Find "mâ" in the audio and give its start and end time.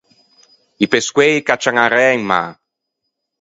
2.29-2.41